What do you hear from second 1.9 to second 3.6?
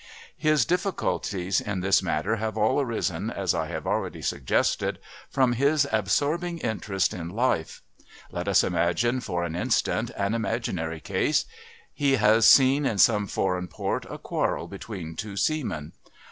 matter have all arisen, as